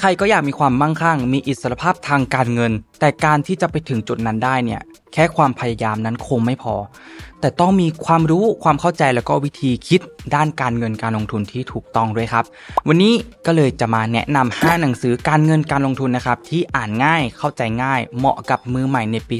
[0.00, 4.80] ใครๆก็อยากมีความมั่งคั่ง มีอิสรภาพทางการเงิน แต่การที่จะไปถึงจุดนั้นได้เนี่ย
[5.12, 6.74] แค่ความพยายามนั้นคงไม่พอ
[7.40, 10.00] แต่ต้องมีความรู้ความเข้าใจแล้วก็วิธีคิด
[10.34, 12.44] ด้านการเงินการลงทุนที่ถูกต้องด้วยครับ
[12.88, 13.14] วันนี้
[13.46, 19.36] ก็เลยจะมาแนะนำ5หนังสือการเงินการลงทุนนะครับ ที่อ่านง่ายเข้าใจง่าย เหมาะกับมือใหม่ในปี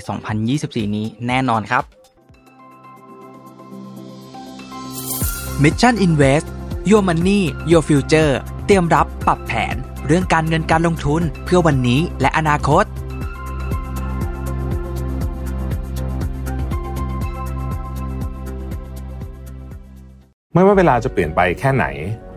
[0.46, 1.82] 2024 นี้แน่นอนครับ
[5.62, 6.46] Mission Invest
[6.90, 7.40] Your Money
[7.70, 8.32] Your Future
[8.66, 9.76] เตรียมรับปรับแผน
[10.08, 12.84] เรื่องการเงินการลงทุนเพื่อวันนี้และอนาคต
[20.54, 21.86] ไม่ว่าเวลาจะเปลี่ยนไปแค่ไหน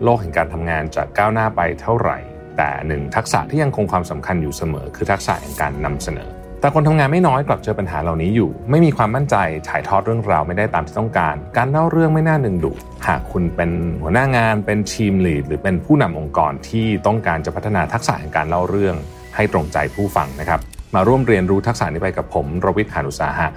[0.02, 2.18] โลกแห่งการทำงานจะก้าวหน้าไปเท่าไหร่
[2.56, 9.36] แต่หนึ่งทักษะที่ยังคงความสำคัญอยู่เสมอ คือทักษะแห่งการนำเสนอ แต่คนทำงานไม่น้อยกลับเจอปัญหาเหล่านี้อยู่ ไม่มีความมั่นใจ
[9.68, 13.70] ถ่ายทอดเรื่องราวไม่ได้ตามที่ต้องการ การเล่าเรื่องไม่น่าดึงดูดหากคุณเป็น
[14.02, 18.96] หัวหน้างานเป็นทีมลีดหรือเป็นผู้นำองค์กรที่ต้องการจะพัฒนาทักษะแห่งการเล่าเรื่อง
[19.36, 20.60] ให้ตรงใจผู้ฟังนะครับ
[20.94, 23.48] มาร่วมเรียนรู้ทักษะนี้ไปกับผมรวิทย์หานุสาหะ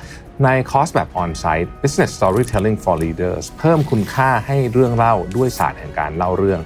[0.44, 6.60] ในคอร์สแบบออนไซต์ Business Storytelling for Leaders เพิ่มคุณค่าให้เรื่องเล่าด้วยศาสตร์แห่งการเล่าเรื่อง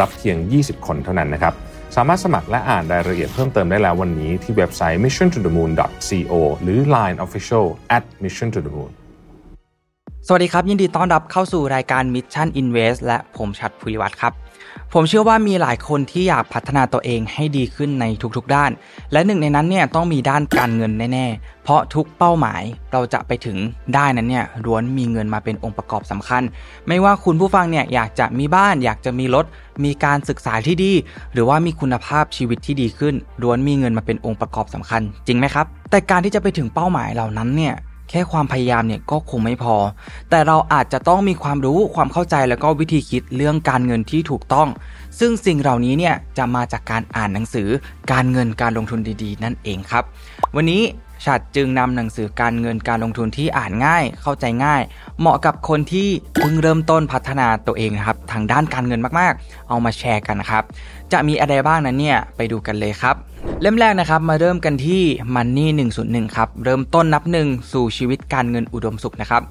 [0.00, 1.54] รับเพียง 20 คนเท่านั้นนะครับ
[1.96, 5.70] สามารถสมัครและอ่านรายละเอียดเพิ่มเติมได้แล้ววันนี้ที่เว็บไซต์ mission to the moon
[6.08, 8.90] co หรือ line official at mission to the moon
[10.26, 14.32] สวัสดีครับ ยินดีต้อนรับเข้าสู่รายการ Mission Invest และผมชัดภูริวัตรครับ
[14.94, 18.04] ผมเชื่อว่ามีหลายคนที่อยากพัฒนาตัวเองให้ดีขึ้นใน
[18.36, 18.70] ทุกๆด้าน
[19.12, 22.62] และหนึ่งในนั้นเนี่ยต้องมีด้านการเงินแน่ๆ เพราะทุกเป้าหมาย
[22.92, 23.56] เราจะไปถึง
[23.94, 26.42] ได้นั้นเนี่ยล้วนมีเงินมาเป็นองค์ประกอบสำคัญ
[26.88, 29.44] ไม่ว่าคุณผู้ฟังเนี่ยอยากจะมีบ้าน อยากจะมีรถ
[29.84, 30.92] มีการศึกษาที่ดี
[31.32, 37.74] หรือว่ามีคุณภาพชีวิตที่ดีขึ้นล้วนมีเงินมาเป็นองค์ประกอบสำคัญ จริงไหมครับ แต่การที่จะไปถึงเป้าหมายเหล่านั้นเนี่ย
[38.10, 39.76] แค่ความพยายามเนี่ยก็คงไม่พอ
[40.30, 44.68] แต่เราอาจจะต้องมีความรู้ความเข้าใจแล้วก็วิธีคิดเรื่องการเงินที่ถูกต้อง
[45.18, 47.68] ซึ่งสิ่งเหล่านี้เนี่ยจะมาจากการอ่านหนังสือ
[48.12, 50.04] การเงินการลงทุนดีๆ นั่นเองครับ
[50.56, 50.82] วันนี้
[51.26, 54.82] ฉัดจึงนำหนังสือการเงินการลงทุนที่อ่านง่าย เข้าใจง่าย
[55.20, 60.64] เหมาะกับคนที่เพิ่งเริ่มต้นพัฒนาตัวเองนะครับ ทางด้านการเงินมากๆ เอามาแชร์กันนะครับ
[61.12, 63.16] จะมีอะไรบ้างนั้นเนี่ยไปดูกันเลยครับ
[63.60, 65.02] เล่มแรกนะครับมาเริ่มกันที่
[65.34, 65.68] Money
[66.02, 69.42] 101 ครับ เริ่มต้นนับหนึ่งสู่ชีวิตการเงินอุดมสุขนะครับ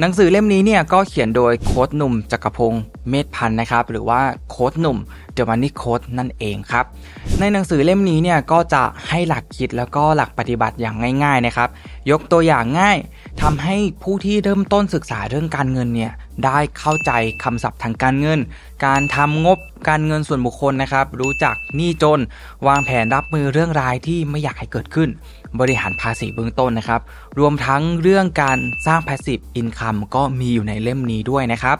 [0.00, 4.20] หนังสือเล่มนี้เนี่ยก็เขียนโดยโค้ดหนุ่มจักรพงศ์เมธพันธ์นะครับ หรือว่า
[4.50, 4.98] โค้ดหนุ่ม
[5.36, 6.84] The Money Code นั่นเองครับ
[7.40, 11.68] ในหนังสือเล่มนี้เนี่ยก็จะให้หลักคิดแล้วก็หลักปฏิบัติอย่างง่าย ๆนะครับ
[12.10, 12.96] ยกตัวอย่างง่าย
[13.42, 16.12] ทำให้ผู้ที่เริ่มต้นศึกษาเรื่องการเงินเนี่ย
[16.44, 17.12] ได้เข้าใจ
[17.44, 18.38] คำศัพท์ทางการเงิน
[18.86, 22.20] การทำงบการเงินส่วนบุคคลนะครับ รู้จักหนี้จน
[22.66, 25.08] วางแผนรับมือเรื่องรายที่ไม่อยากให้เกิดขึ้น
[25.60, 27.00] บริหารภาษีเบื้องต้นนะครับ
[27.38, 31.76] รวมทั้งเรื่องการสร้าง passive income ก็มีอยู่ในเล่มนี้ด้วยนะครับ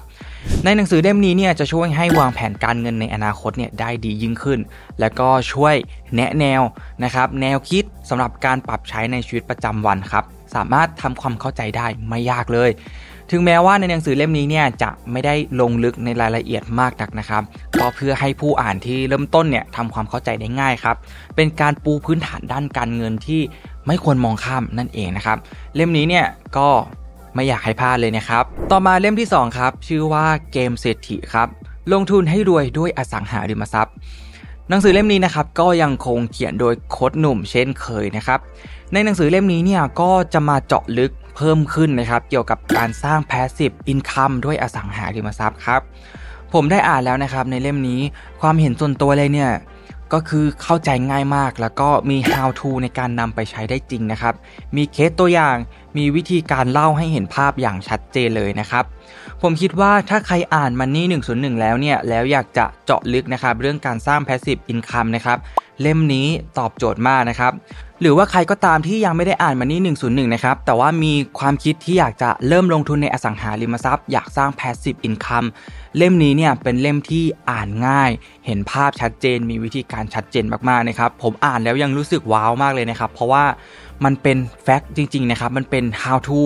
[0.64, 4.60] ในหนังสือเล่มนี้เนี่ยจะช่วยให้วางแผนการเงินในอนาคตเนี่ยได้ดียิ่งขึ้น
[5.00, 5.74] แล้วก็ช่วย
[6.14, 6.62] แนะแนว
[7.04, 12.70] นะครับแนวคิดสำหรับการปรับใช้ในชีวิตประจำวันครับ สามารถทำความเข้าใจได้ไม่ยากเลย
[13.30, 17.42] ถึงแม้ว่าในหนังสือเล่มนี้เนี่ยจะไม่ได้ลงลึกในรายละเอียดมากนักนะครับ
[17.78, 20.96] ก็เพื่อให้ผู้อ่านที่เริ่มต้นเนี่ยทำความเข้าใจได้ง่ายครับ
[21.36, 23.40] เป็นการปูพื้นฐานด้านการเงินที่
[23.86, 25.38] ไม่ควรมองข้ามนั่นเองนะครับ
[25.74, 26.26] เล่มนี้เนี่ย
[26.56, 26.68] ก็
[27.34, 31.48] ไม่อยากให้พลาดเลยนะครับ ต่อมาเล่มที่ 2 ครับ ชื่อว่าเกมเศรษฐีครับ
[31.92, 33.94] ลงทุนให้รวยด้วยอสังหาริมทรัพย์
[34.70, 38.38] หนังสือเล่มนี้นะครับก็ยังคงเขียนโดยโค้ดหนุ่มเช่นเคยนะครับ
[38.92, 45.80] ในหนังสือเล่มนี้เนี่ยก็จะมาเจาะลึกเพิ่มขึ้นนะครับ เกี่ยวกับการสร้าง passive income ด้วยอสังหาริมทรัพย์ครับ
[46.52, 48.00] ผมได้อ่านแล้วนะครับในเล่มนี้
[48.40, 49.50] ความเห็นส่วนตัวเลยเนี่ย
[50.12, 54.34] ก็คือเข้าใจง่ายมากแล้วก็มี how to ในการนำไปใช้ได้จริงนะครับ
[54.76, 55.56] มีเคสตัวอย่าง
[55.96, 58.84] มีวิธีการเล่าให้เห็นภาพอย่างชัดเจนเลยนะครับ
[59.42, 65.38] ผมคิดว่าถ้าใครอ่าน Money 101 แล้วเนี่ย แล้วอยากจะเจาะลึกนะครับ เรื่องการสร้าง passive income นะครับ
[65.80, 66.26] เล่มนี้
[66.58, 67.52] ตอบโจทย์มากนะครับ
[68.00, 75.48] หรือว่าใครก็ตามที่ยังไม่ได้อ่าน Money 101 นะครับ แต่ว่ามีความคิดที่อยากจะเริ่มลงทุนในอสังหาริมทรัพย์ อยากสร้าง passive income
[75.96, 78.10] เล่มนี้เนี่ยเป็นเล่มที่อ่านง่าย
[78.46, 83.44] เห็นภาพชัดเจนมีวิธีการชัดเจนมากๆนะครับ ผมอ่านแล้วยังรู้สึกว้าวมากเลยนะครับ เพราะว่า
[84.04, 86.40] มันเป็นแฟกต์จริงๆนะครับ มันเป็น how to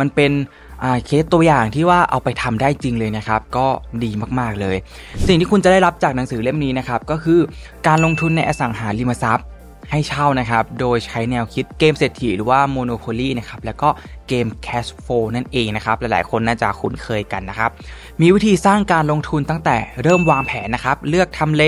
[0.00, 0.32] มันเป็น
[1.04, 3.66] เคสตัวอย่างที่ว่าเอาไปทำได้จริงเลยนะครับ ก็
[4.04, 4.76] ดีมากๆเลย
[5.26, 7.40] สิ่งที่คุณจะได้รับจากหนังสือเล่มนี้นะครับ ก็คือ
[7.86, 9.46] การลงทุนในอสังหาริมทรัพย์
[9.90, 13.88] ให้เช่านะครับ โดยใช้แนวคิดเกมเศรษฐีหรือว่า Monopoly นะครับ แล้วก็
[14.28, 17.70] เกม Cash Flow นั่นเองนะครับ หลายๆ คนน่าจะคุ้นเคยกันนะครับ
[18.20, 21.64] มีวิธีสร้างการลงทุนตั้งแต่เริ่มวางแผนนะครับ เลือกทำเล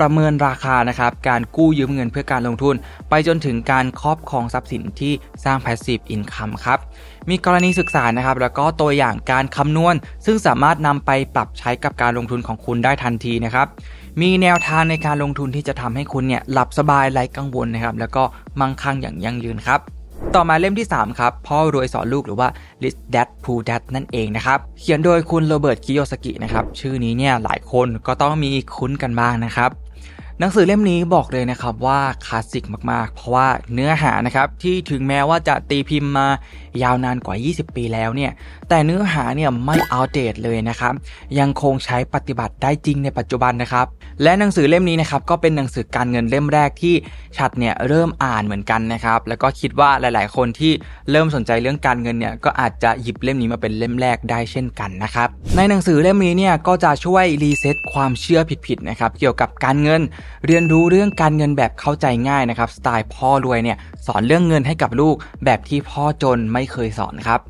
[0.00, 2.74] ประเมินราคานะครับ การกู้ยืมเงินเพื่อการลงทุน
[3.10, 5.12] ไปจนถึงการครอบครองทรัพย์สินที่
[5.44, 6.78] สร้าง Passive Income ครับ
[7.30, 9.94] มีกรณีศึกษานะครับ แล้วก็ตัวอย่างการคำนวณ
[10.26, 13.66] ซึ่งสามารถนำไปปรับใช้กับการลงทุนของคุณได้ทันทีนะครับ
[14.20, 18.22] มีแนวทางในการลงทุนที่จะทำให้คุณเนี่ยหลับสบายไร้กังวลนะครับ แล้วก็
[18.60, 19.80] มั่งคั่งอย่างยั่งยืนครับ
[20.34, 22.48] ต่อมาเล่มที่ 3 ครับ พ่อรวยสอนลูกหรือว่า
[22.82, 29.70] Rich Dad Poor Dad นั่นเองนะครับ เขียนโดยคุณโรเบิร์ตคิโยสกินะครับ ชื่อนี้เนี่ยหลายคนก็ต้องมีคุ้นกันบ้างนะครับ
[30.40, 36.26] หนังสือเล่มนี้บอกเลยนะครับว่าคลาสสิกมากๆ เพราะว่าเนื้อหานะครับที่ถึงแม้ว่าจะตีพิมพ์มา
[36.82, 38.32] ยาวนานกว่า 20 ปีแล้วเนี่ย
[38.68, 40.94] แต่เนื้อหาเนี่ยไม่อัปเดตเลยนะครับ
[41.38, 43.86] ยังคงใช้ปฏิบัติได้จริงในปัจจุบันนะครับ
[44.22, 46.94] และหนังสือเล่มนี้นะครับก็เป็นหนังสือการเงินเล่มแรกที่
[47.38, 50.72] ชัดเนี่ยเริ่มอ่านเหมือนกันนะครับแล้วก็คิดว่าหลาย ๆ คนที่
[51.10, 60.02] เริ่มสนใจเรื่องการเงินเนี่ยก็อาจจะหยิบเล่มนี้มาเป็นเล่มแรกได้เช่นกันนะครับในหนังสือเล่มนี้เนี่ยก็จะช่วยรีเซ็ตความเชื่อผิดๆนะครับเกี่ยวกับการเงิน
[60.46, 67.40] เรียนรู้เรื่องการเงินแบบเข้าใจง่ายนะครับ สไตล์พ่อรวยเนี่ยสอนเรื่องเงินให้กับลูกแบบที่พ่อจนไม่เคยสอนครับ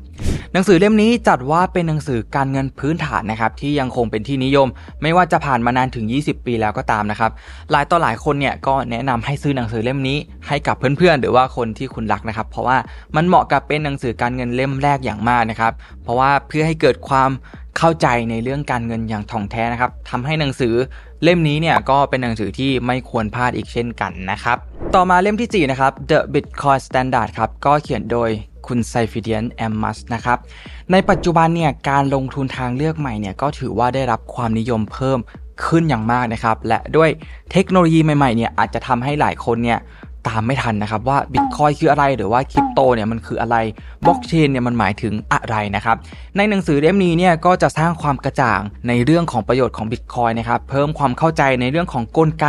[0.53, 4.67] หนังสือเล่มนี้จัดว่าเป็นหนังสือการเงินพื้นฐานนะครับที่ยังคงเป็นที่นิยม
[5.01, 7.31] ไม่ว่าจะผ่านมานานถึง 20 ปีแล้วก็ตามนะครับ
[7.71, 10.17] หลายต่อหลายคนเนี่ยก็แนะนำให้ซื้อหนังสือเล่มนี้
[10.47, 12.77] ให้กับเพื่อนๆ หรือว่าคนที่คุณรักนะครับ เพราะว่า
[13.15, 15.73] มันเหมาะกับเป็นหนังสือการเงินเล่มแรกอย่างมากนะครับ
[16.03, 17.31] เพราะว่าเพื่อให้เกิดความ
[17.77, 20.73] เข้าใจในเรื่องการเงินอย่างท่องแท้นะครับทำให้หนังสือ
[21.23, 24.57] เล่มนี้เนี่ยก็เป็นหนังสือที่ไม่ควรพลาดอีกเช่นกันนะครับ
[24.95, 28.29] ต่อมาเล่มที่ 4 นะครับ The Bitcoin Standard ครับ ก็เขียนโดย
[28.67, 30.37] คุณไซฟิเดียนแอมมัสนะครับ
[30.91, 35.19] ในปัจจุบันเนี่ยการลงทุนทางเลือกใหม่เนี่ยก็ถือว่าได้รับความนิยมเพิ่ม
[35.65, 37.09] ขึ้นอย่างมากนะครับ และด้วย
[37.51, 39.79] เทคโนโลยีใหม่ๆเนี่ยอาจจะทำให้หลายคนเนี่ย
[40.27, 43.57] ตามไม่ทันนะครับว่าบิตคอยน์คืออะไรหรือว่าคริปโตเนี่ยมันคืออะไร
[44.05, 45.97] บล็อกเชนเนี่ยมันหมายถึงอะไรนะครับ
[46.37, 52.45] ในหนังสือเล่มนี้เนี่ยก็จะสร้างความกระจ่างในเรื่องของประโยชน์ของบิตคอยน์นะครับเพิ่มความเข้าใจในเรื่องของกลไก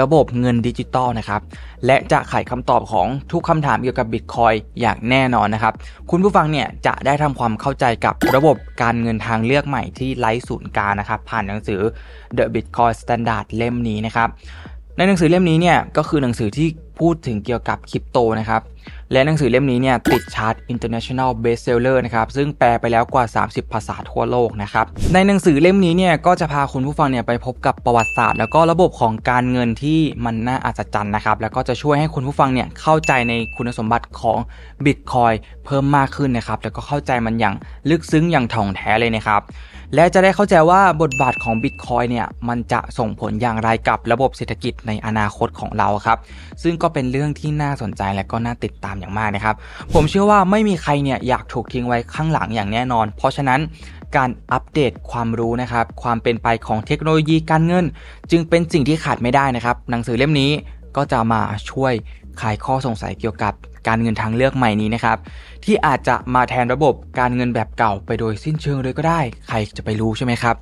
[0.00, 1.40] ระบบเงินดิจิตอลนะครับ
[1.86, 5.74] และจะไขคำตอบของทุกคำถามเกี่ยวกับบิตคอยน์อย่างแน่นอนนะครับ
[6.10, 11.80] คุณผู้ฟังเนี่ยจะได้ทำความเข้าใจกับระบบการเงินทางเลือกใหม่ที่ไร้ศูนย์กลางนะครับผ่านหนังสือ
[12.36, 14.30] The Bitcoin Standard เล่มนี้นะครับ
[14.96, 18.62] ในหนังสือเล่มนี้เนี่ยก็คือหนังสือที่ พูดถึงเกี่ยวกับคริปโตนะครับ
[19.12, 34.38] และหนังสือเล่มนี้เนี่ยติดชาร์ต international bestseller นะครับ ซึ่งแปลไปแล้วกว่า 30 ภาษาทั่วโลกนะครับ ในหนังสือเล่มนี้เนี่ยก็จะพาคุณผู้ฟังเนี่ยไปพบกับประวัติศาสตร์ แล้วก็ระบบของการเงินที่มันน่าอัศจรรย์นะครับ แล้วก็จะช่วยให้คุณผู้ฟังเนี่ยเข้าใจในคุณสมบัติของ
[34.84, 35.34] Bitcoin
[35.64, 37.54] เพิ่มมากขึ้นนะครับ แล้วก็เข้าใจมันอย่าง
[37.90, 39.42] ลึกซึ้งอย่างถ่องแท้เลยนะครับ
[39.94, 46.18] และจะได้เข้าใจว่าบทบาทของ Bitcoin เนี่ยมันจะส่งผลอย่างไรกับระบบเศรษฐกิจในอนาคตของเราครับ
[46.62, 49.54] ซึ่งก็เป็นเรื่องที่น่าสนใจและก็น่าติดตามอย่างมากนะครับ
[49.92, 53.60] ผมเชื่อว่าไม่มีใครเนี่ยอยากถูกทิ้งไว้ข้างหลังอย่างแน่นอน เพราะฉะนั้น
[54.16, 57.84] การอัปเดตความรู้นะครับ ความเป็นไปของเทคโนโลยีการเงิน
[58.30, 60.50] จึงเป็นสิ่งที่ขาดไม่ได้นะครับ หนังสือเล่มนี้
[60.96, 61.92] ก็จะมาช่วย
[62.40, 63.54] คลายข้อสงสัยเกี่ยวกับ
[63.88, 65.18] การเงินทางเลือกใหม่นี้นะครับ
[65.64, 70.54] ที่อาจจะมาแทนระบบการเงินแบบเก่าไปโดยสิ้นเชิงเลยก็ได้ ใครจะไปรู้ใช่ไหมครับ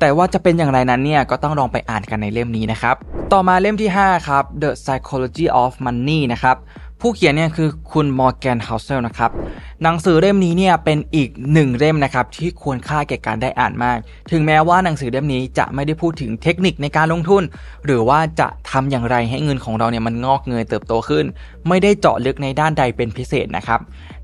[0.00, 2.94] แต่ว่าจะเป็นอย่างไรนั้นเนี่ยก็ต้องลองไปอ่านกันในเล่มนี้นะครับ
[3.32, 6.56] ต่อมาเล่มที่ 5 ครับ The Psychology of Money นะครับ
[7.00, 9.30] ผู้เขียนเนี่ยคือคุณมอร์แกนเฮาเซลนะครับ
[9.82, 13.98] หนังสือเล่มนี้เนี่ยเป็นอีกหนึ่งเล่มนะครับที่ควรค่าแก่การได้อ่านมาก
[14.30, 17.42] ถึงแม้ว่าหนังสือเล่มนี้จะไม่ได้พูดถึงเทคนิคในการลงทุน
[17.84, 21.24] หรือว่าจะทำอย่างไรให้เงินของเราเนี่ยมันงอกเงยเติบโตขึ้น
[21.68, 23.80] ไม่ได้เจาะลึกในด้านใดเป็นพิเศษนะครับ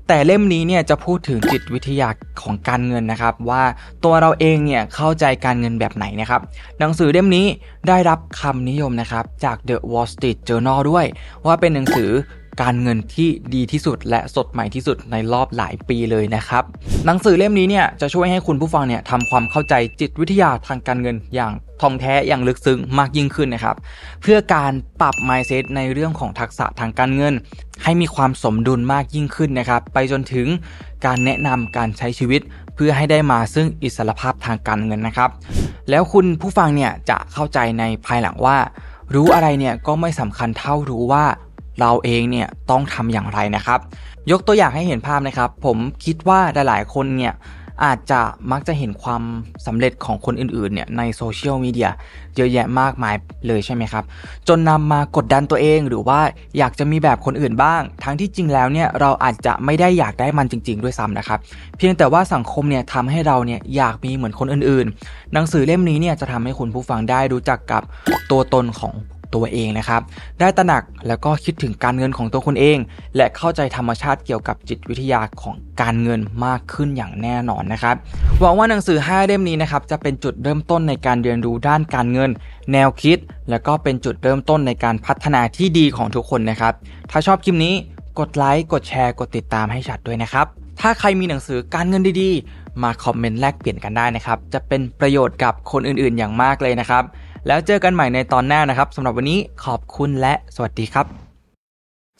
[0.07, 2.09] แต่เล่มนี้เนี่ยจะพูดถึงจิตวิทยา
[2.41, 3.63] ของการเงินนะครับ ว่า
[4.03, 6.41] ตัวเราเองเนี่ยเข้าใจการเงินแบบไหนนะครับ
[6.79, 7.45] หนังสือเล่มนี้
[7.87, 11.05] ได้รับคำนิยมนะครับจาก The Wall Street Journal ด้วย
[11.45, 12.09] ว่าเป็นหนังสือ
[12.61, 16.63] การเงินที่ดีที่สุด และสดใหม่ที่สุดในรอบหลายปีเลยนะครับ
[17.05, 23.75] หนังสือเล่มนี้เนี่ยจะช่วยให้คุณผู้ฟังเนี่ยทำความเข้าใจจิตวิทยาทางการเงินอย่างท่องแท้อย่างลึกซึ้งมากยิ่งขึ้นนะครับ
[24.21, 27.33] เพื่อการปรับ mindset ในเรื่องของทักษะทางการเงิน
[27.83, 30.47] ให้มีความสมดุลมากยิ่งขึ้นนะครับ ไปจนถึง
[31.05, 32.41] การแนะนำการใช้ชีวิต
[32.75, 35.29] เพื่อให้ได้มาซึ่งอิสรภาพทางการเงินนะครับ
[35.89, 38.57] แล้วคุณผู้ฟังเนี่ยจะเข้าใจในภายหลังว่า
[39.15, 41.25] รู้อะไรเนี่ยก็ไม่สำคัญเท่ารู้ว่า
[41.79, 43.79] เราเองเนี่ยต้องทำอย่างไรนะครับ
[44.31, 47.35] ยกตัวอย่างให้เห็นภาพนะครับ ผมคิดว่าหลายๆคนเนี่ย
[47.85, 49.23] อาจจะมักจะเห็นความ
[49.65, 51.89] สำเร็จของคนอื่นๆเนี่ยในโซเชียลมีเดีย
[52.35, 53.15] เยอะแยะมากมาย
[53.47, 54.03] เลยใช่ไหมครับ
[54.47, 56.19] จนนำมากดดันตัวเองหรือว่า
[56.57, 61.39] อยากจะมีแบบคนอื่นบ้าง ทั้งที่จริงแล้วเนี่ยเราอาจจะไม่ได้อยากได้มันจริง ๆ ด้วยซ้ำนะครับ
[61.77, 67.81] เพียงแต่ว่าสังคมเนี่ยทำให้เราเนี่ยอยากมีเหมือนคนอื่นๆ หนังสือเล่มนี้เนี่ยจะทำให้คุณผู้ฟังได้รู้จักกับ
[68.31, 68.93] ตัวตนของ
[69.35, 70.01] ตัวเองนะครับ
[70.39, 72.77] ได้ตระหนักแล้วก็คิดถึงการเงินของตัวคุณเอง
[73.15, 77.95] และเข้าใจธรรมชาติเกี่ยวกับจิตวิทยาของการเงินมากขึ้นอย่างแน่นอนนะครับ
[78.39, 82.29] หวังว่าหนังสือ 5 เล่มนี้นะครับจะเป็นจุดเริ่มต้นในการเรียนรู้ด้านการเงิน
[82.73, 83.17] แนวคิด
[83.49, 86.73] แล้วก็เป็นจุดเริ่มต้นในการพัฒนาที่ดีของทุกคนนะครับ
[87.11, 87.73] ถ้าชอบคลิปนี้
[88.19, 90.47] กดไลค์กดแชร์กดติดตามให้ชัดด้วยนะครับ
[90.81, 97.03] ถ้าใครมีหนังสือการเงินดีๆ มาคอมเมนต์แลกเปลี่ยนกันได้นะครับ จะเป็นประโยชน์กับคนอื่นๆอย่างมากเลยนะครับ
[97.47, 101.05] แล้วเจอกันใหม่ในตอนหน้านะครับสำหรับวันนี้ขอบคุณและสวัสดีครับ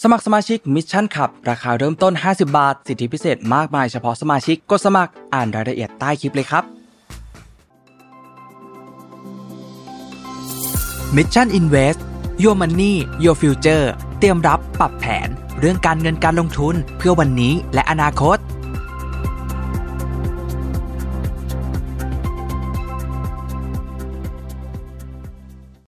[0.03, 6.63] สมัครสมาชิก Mission Club ราคาเริ่มต้น 50 บาท สิทธิพิเศษมากมายเฉพาะสมาชิกกดสมัครอ่านรายละเอียดใต้คลิปเลยครับ
[11.15, 11.99] Mission Invest
[12.43, 13.85] Your Money Your Future
[14.19, 15.27] เตรียมรับปรับแผน
[15.59, 18.37] เรื่องการเงินการลงทุนเพื่อวันนี้และอนาคต